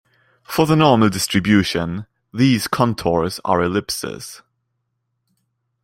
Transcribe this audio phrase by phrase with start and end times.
[0.41, 4.41] For the normal distribution, these contours are ellipses.